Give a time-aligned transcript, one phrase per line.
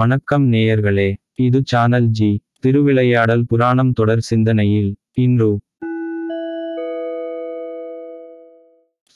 [0.00, 2.28] வணக்கம் நேயர்களே இது சானல் ஜி
[2.60, 5.48] திருவிளையாடல் புராணம் தொடர் சிந்தனையில் இன்று.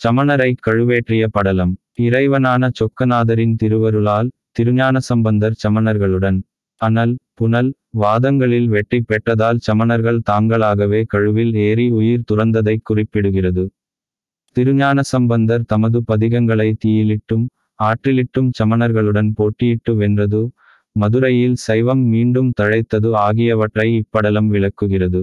[0.00, 6.40] சமணரை கழுவேற்றிய படலம் இறைவனான சொக்கநாதரின் திருவருளால் திருஞான சம்பந்தர் சமணர்களுடன்.
[6.80, 13.66] அனல் புனல் வாதங்களில் வெற்றி பெற்றதால் சமணர்கள் தாங்களாகவே கழுவில் ஏறி உயிர் துறந்ததை குறிப்பிடுகிறது.
[14.56, 17.46] திருஞான சம்பந்தர் தமது பதிகங்களை தீயிலிட்டும்
[17.78, 20.42] ஆற்றிலிட்டும் சமணர்களுடன் போட்டியிட்டு வென்றது
[20.96, 25.20] மதுரையில் சைவம் மீண்டும் தழைத்தது ஆகியவற்றை இப்படலம் விளக்குகிறது.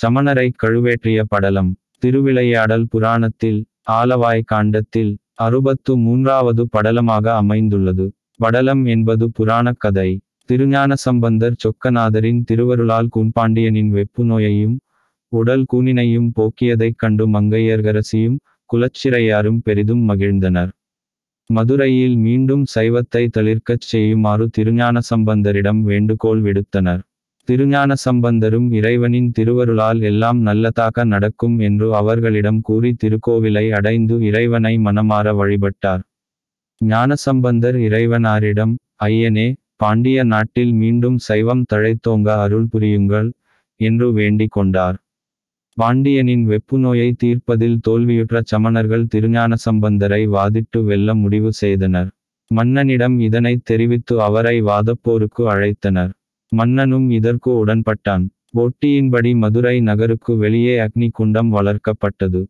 [0.00, 1.70] சமணரை கழுவேற்றிய படலம்.
[1.98, 3.60] திருவிளையாடல் புராணத்தில்
[3.90, 8.06] ஆலவாய் காண்டத்தில் அறுபத்து மூன்றாவது படலமாக அமைந்துள்ளது.
[8.36, 10.10] படலம் என்பது புராணக் கதை.
[10.44, 14.76] திருஞான சம்பந்தர் சொக்கநாதரின் திருவருளால் குன்பாண்டியனின் வெப்பு நோயையும்
[15.32, 18.38] உடல் கூனினையும் போக்கியதைக் கண்டு மங்கையர்கரசியும்
[18.70, 20.70] குலச்சிறையாரும் பெரிதும் மகிழ்ந்தனர்.
[21.50, 27.00] மதுரையில் மீண்டும் சைவத்தை தளிர்க்கச் செய்யுமாறு திருஞான சம்பந்தரிடம் வேண்டுகோள் விடுத்தனர்.
[27.48, 36.02] திருஞான சம்பந்தரும் இறைவனின் திருவருளால் எல்லாம் நல்லதாக நடக்கும் என்று அவர்களிடம் கூறி திருக்கோவிலை அடைந்து இறைவனை மனமாற வழிபட்டார்.
[36.80, 38.74] ஞானசம்பந்தர் இறைவனாரிடம்
[39.04, 43.28] ஐயனே பாண்டிய நாட்டில் மீண்டும் சைவம் தழைத்தோங்க அருள் புரியுங்கள்
[43.80, 44.96] என்று வேண்டிக் கொண்டார்.
[45.78, 52.08] பாண்டியனின் வெப்புநோயை தீர்ப்பதில் தோல்வியுற்ற சமணர்கள் திருஞான சம்பந்தரை வாதிட்டு வெல்ல முடிவு செய்தனர்.
[52.50, 56.12] மன்னனிடம் இதனைத் தெரிவித்து அவரை வாதப்போருக்கு அழைத்தனர்.
[56.52, 58.24] மன்னனும் இதற்கு உடன்பட்டான்.
[58.54, 62.40] போட்டியின்படி மதுரை நகருக்கு வெளியே அக்னி குண்டம் வளர்க்கப்பட்டது.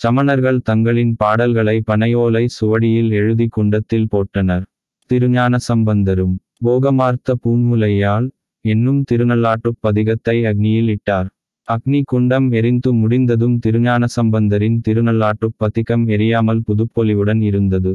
[0.00, 4.64] சமணர்கள் தங்களின் பாடல்களை பனையோலை சுவடியில் எழுதி குண்டத்தில் போட்டனர்.
[5.10, 8.28] திருஞான சம்பந்தரும் போகமார்த்த பூன்முலையால்
[8.64, 11.30] என்னும் திருநள்ளாற்றுப் பதிகத்தை அக்னியில் இட்டார்.
[11.68, 17.92] அக்னி குண்டம் எரிந்து முடிந்ததும் திருஞான சம்பந்தரின் திருநள்ளாற்றுப் பதிகம் எரியாமல் புதுப்பொலிவுடன் இருந்தது.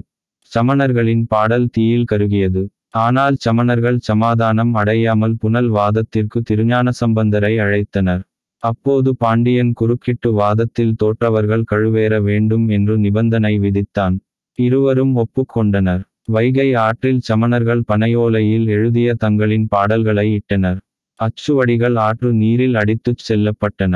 [0.52, 2.64] சமணர்களின் பாடல் தீயில் கருகியது.
[2.98, 8.23] ஆனால் சமணர்கள் சமாதானம் அடையாமல் புனல் வாதத்திற்கு திருஞான சம்பந்தரை அழைத்தனர்.
[8.64, 14.16] அப்போது பாண்டியன் குறுக்கிட்டு வாதத்தில் தோற்றவர்கள் கழுவேற வேண்டும் என்று நிபந்தனை விதித்தான்.
[14.60, 20.80] இருவரும் ஒப்புக்கொண்டனர் வைகை ஆற்றில் சமணர்கள் பனையோலையில் எழுதிய தங்களின் பாடல்களை இட்டனர்.
[21.20, 23.95] அச்சுவடிகள் ஆற்று நீரில் அடித்துச் செல்லப்பட்டன.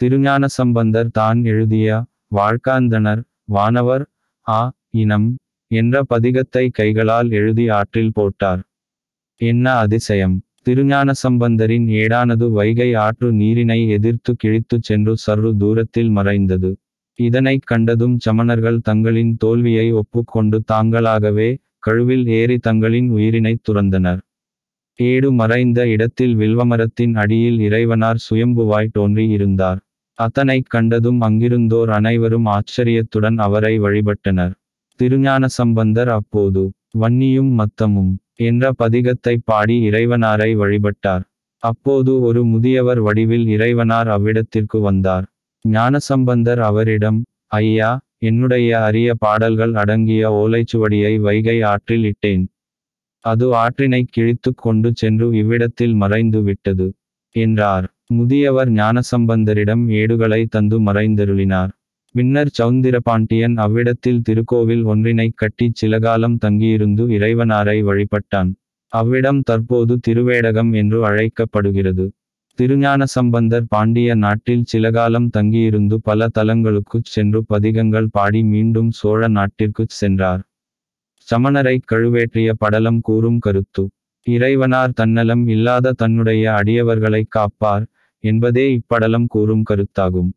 [0.00, 1.88] திருஞான சம்பந்தர் தான் எழுதிய
[2.32, 4.04] வாழ்காந்தனர் வானவர்
[4.46, 4.60] ஆ
[4.94, 5.28] இனம்
[5.70, 8.60] என்ற பதிகத்தை கைகளால் எழுதி ஆற்றில் போட்டார்.
[9.40, 10.36] என்ன அதிசயம்!
[10.62, 16.70] திருஞான சம்பந்தரின் ஏடானது வைகை ஆற்று நீரினை எதிர்த்து கிழித்துச் சென்று சர்ரு தூரத்தில் மறைந்தது.
[17.18, 24.20] இதனைக் கண்டதும் சமணர்கள் தங்களின் தோல்வியை ஒப்புக்கொண்டு தாங்களாகவே கழுவில் ஏறி தங்களின் உயிரினைத் துறந்தனர்.
[24.98, 29.80] ஏடு மறைந்த இடத்தில் வில்வமரத்தின் அடியில் இறைவனார் சுயம்புவாய் தோன்றி இருந்தார்
[30.18, 34.54] அத்தனைக் கண்டதும் அங்கிருந்தோர் அனைவரும் ஆச்சரியத்துடன் அவரை வழிபட்டனர்.
[35.00, 36.62] திருஞான சம்பந்தர் அப்போது
[36.98, 41.24] வன்னியும் மத்தமும் என்ற பதிகத்தை பாடி இறைவனாரை வழிபட்டார்.
[41.62, 45.26] அப்போது ஒரு முதியவர் வடிவில் இறைவனார் அவ்விடத்திற்கு வந்தார்.
[45.64, 47.20] ஞானசம்பந்தர் அவரிடம்
[47.56, 52.44] ஐயா என்னுடைய அரிய பாடல்கள் அடங்கிய ஓலைச்சுவடியை வைகை ஆற்றில் இட்டேன்.
[53.24, 56.86] அது ஆற்றினை கிழித்து கொண்டு சென்று இவ்விடத்தில் மறைந்து விட்டது
[57.34, 57.86] என்றார்.
[58.08, 61.72] முதியவர் ஞானசம்பந்தரிடம் ஏடுகளை தந்து மறைந்தருளினார்.
[62.14, 68.50] பின்னர் சௌந்திரபாண்டியன் அவ்விடத்தில் திருக்கோவில் ஒன்றினைக் கட்டிச் சிலகாலம் தங்கியிருந்து இறைவனாரை வழிபட்டான்.
[68.92, 72.06] அவ்விடம் தற்போது திருவேடகம் என்று அழைக்கப்படுகிறது.
[72.58, 80.42] திருஞான சம்பந்தர் பாண்டிய நாட்டில் சிலகாலம் தங்கியிருந்து பல தலங்களுக்குச் சென்று பதிகங்கள் பாடி மீண்டும் சோழ நாட்டிற்குச் சென்றார்.
[81.34, 83.90] சமணரைக் கழுவேற்றிய படலம் கூறும் கருத்து.
[84.30, 87.86] இறைவனார் தன்னலம் இல்லாத தன்னுடைய அடியவர்களை காப்பார்
[88.18, 90.30] என்பதே இப்படலம் கூறும் கருத்தாகும்.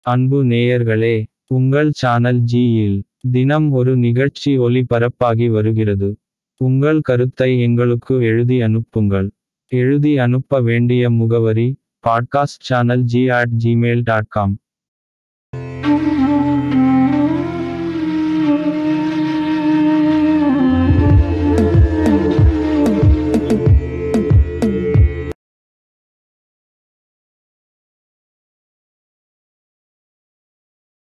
[0.00, 6.18] அன்பு நேயர்களே உங்கள் சானல் ஜியில் தினம் ஒரு நிகழ்ச்சி ஒளிபரப்பாகி வருகிறது.
[6.56, 9.30] உங்கள் கருத்தை எங்களுக்கு எழுதி அனுப்புங்கள்.
[9.68, 14.58] எழுதி அனுப்ப வேண்டிய முகவரி podcast channel g at gmail.com.